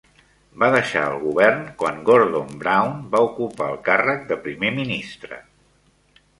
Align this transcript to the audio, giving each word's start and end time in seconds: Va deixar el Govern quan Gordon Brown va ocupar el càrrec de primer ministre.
Va 0.61 0.69
deixar 0.75 1.03
el 1.09 1.17
Govern 1.25 1.61
quan 1.83 1.99
Gordon 2.09 2.57
Brown 2.65 2.97
va 3.13 3.23
ocupar 3.29 3.71
el 3.77 3.79
càrrec 3.93 4.27
de 4.33 4.41
primer 4.49 4.75
ministre. 4.83 5.43